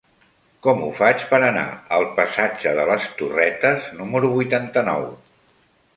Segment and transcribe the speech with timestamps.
[0.67, 1.65] Com ho faig per anar
[1.99, 5.07] al passatge de les Torretes número vuitanta-nou?